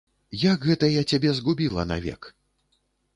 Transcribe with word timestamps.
Як 0.43 0.63
гэта 0.69 0.87
я 0.87 1.03
цябе 1.11 1.33
згубіла 1.39 1.83
навек? 1.91 2.21